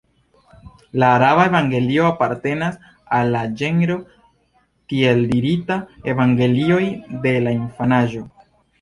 [1.01, 2.79] La araba Evangelio apartenas
[3.19, 3.99] al la ĝenro
[4.95, 5.81] tieldirita
[6.15, 6.85] Evangelioj
[7.29, 8.29] de la infanaĝo.